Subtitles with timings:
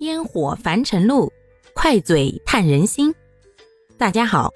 [0.00, 1.32] 烟火凡尘路，
[1.72, 3.14] 快嘴探人心。
[3.96, 4.52] 大家好，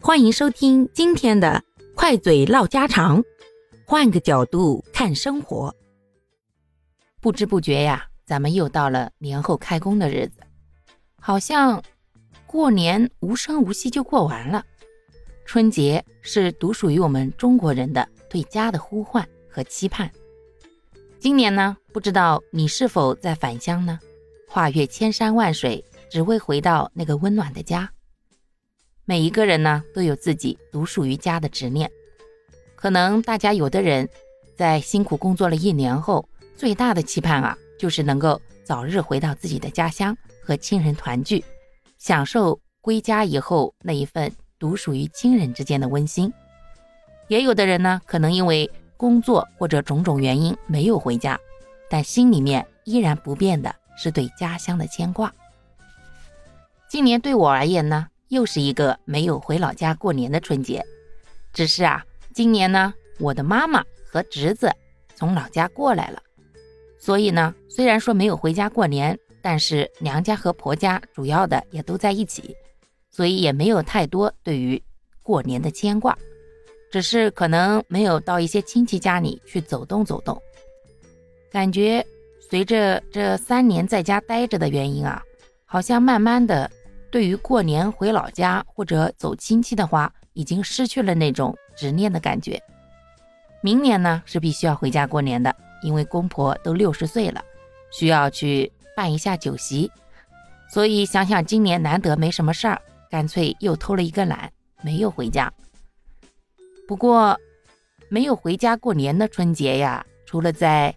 [0.00, 1.62] 欢迎收听今天的
[1.94, 3.22] 快嘴唠家常，
[3.86, 5.74] 换个角度看生活。
[7.20, 10.40] 不知不觉呀，咱们又到了年后开工的日子，
[11.20, 11.80] 好像
[12.46, 14.64] 过年无声无息就过完了。
[15.44, 20.10] 春节是独属于我们中国人的对家的呼唤和期盼。
[21.20, 24.00] 今年呢，不知道你是否在返乡呢？
[24.52, 27.88] 跨越千山万水，只为回到那个温暖的家。
[29.04, 31.88] 每一个人呢，都有自己独属于家的执念。
[32.74, 34.08] 可能大家有的人，
[34.56, 41.44] 在辛苦工作了一年后，最大的期盼啊，就是能够早日回到自己的家乡，和亲人团聚，
[41.98, 46.32] 享受归家以后那一份独属于亲人之间的温馨。
[47.28, 51.38] 也有的人呢，可能因为工作或者种种原因没有回家，
[51.88, 53.72] 但心里面依然不变的。
[54.02, 55.30] 是对家乡的牵挂。
[56.88, 60.82] 今年对我而言呢，又是一个没有回老家过年的春节。
[61.52, 64.72] 只是啊，今年呢，我的妈妈和侄子
[65.14, 66.22] 从老家过来了，
[66.98, 72.56] 所以呢，虽然说没有回家过年，但是娘家和婆家主要的也都在一起，
[73.10, 74.82] 所以也没有太多对于
[75.22, 76.16] 过年的牵挂。
[76.90, 80.40] 只是可能没有到一些亲戚家里去走动走动，
[81.52, 82.04] 感觉。
[82.48, 85.22] 随着这三年在家待着的原因啊，
[85.64, 86.68] 好像慢慢的，
[87.10, 92.60] 对于过年回老家或者走亲戚的话，已经失去了那种执念的感觉。
[93.62, 97.40] 明年呢是必须要回家过年的，因为公婆都六十岁了，
[97.92, 99.88] 需要去办一下酒席。
[100.68, 104.50] 所以想想今年难得没什么事儿，干脆又偷了一个懒，
[104.82, 105.52] 没有回家。
[106.88, 107.38] 不过，
[108.08, 110.92] 没有回家过年的春节呀，除了在。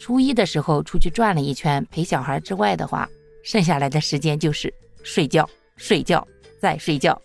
[0.00, 3.08] 初一的时候出去转了一圈陪小孩之外的话，
[3.44, 6.26] 剩下来的时间就是睡觉、睡觉
[6.60, 7.20] 再睡觉。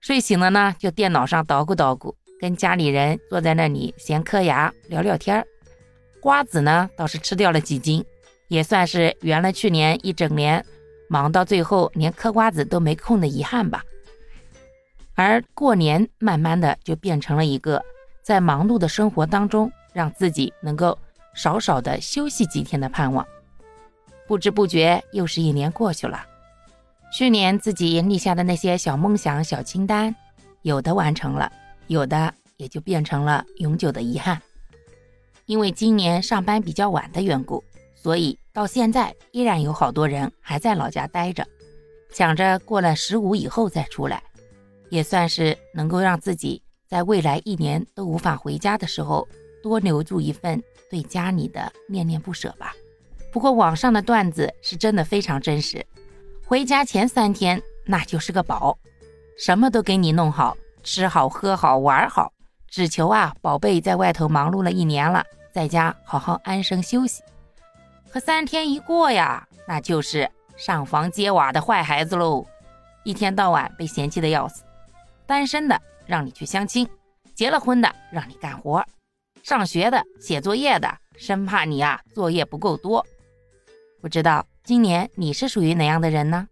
[0.00, 5.46] 睡醒了呢，就电脑上捣鼓捣鼓，跟家里人坐在那里闲嗑牙聊聊天儿。
[6.20, 8.04] 瓜子呢倒是吃掉了几斤，
[8.48, 10.64] 也算是圆了去年一整年
[11.08, 13.84] 忙到最后连嗑瓜子都没空的遗憾吧。
[15.14, 17.82] 而过年慢慢的就变成了一个
[18.22, 20.98] 在忙碌的生活当中，让自己能够。
[21.34, 23.26] 少少的休息几天的盼望，
[24.26, 26.24] 不知不觉又是一年过去了。
[27.12, 30.14] 去年自己立下的那些小梦想、小清单，
[30.62, 31.50] 有的完成了，
[31.88, 34.40] 有的也就变成了永久的遗憾。
[35.46, 37.64] 因为今年上班比较晚的缘故，
[37.96, 41.44] 所以到现在依然有好多人还在老家待着，
[42.12, 44.22] 想着过了十五以后再出来，
[44.88, 49.26] 也算是能够让自己在未来一年都无法回家的时候。
[49.62, 52.74] 多留住一份对家里的念念不舍吧。
[53.32, 55.84] 不过网上的段子是真的非常真实。
[56.44, 58.76] 回家前三天那就是个宝，
[59.38, 62.32] 什么都给你弄好，吃好喝好玩好，
[62.68, 67.22] 只求啊宝贝在外头忙碌了一年了，在家好好安生休息。
[68.10, 72.44] 可三天一过呀，那就是上房揭瓦的坏孩子喽，
[73.04, 74.64] 一天到晚被嫌弃的要死。
[75.24, 76.88] 单身的让你去相亲，
[77.36, 78.84] 结了婚的让你干活。
[79.42, 83.04] 上学的、写作业的，生怕你啊作业不够多。
[84.00, 86.48] 不知道今年你是属于哪样的人呢？